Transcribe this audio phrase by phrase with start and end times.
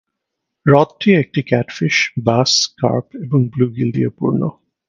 [0.65, 1.95] হ্রদটি একটি catfish,
[2.23, 2.51] bass,
[2.77, 4.41] carp এবং bluegill দিয়ে পূর্ণ।